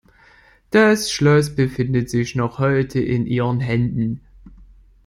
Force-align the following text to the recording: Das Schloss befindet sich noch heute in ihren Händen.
Das 0.71 1.11
Schloss 1.11 1.53
befindet 1.55 2.09
sich 2.09 2.33
noch 2.33 2.57
heute 2.57 2.99
in 2.99 3.27
ihren 3.27 3.59
Händen. 3.59 4.21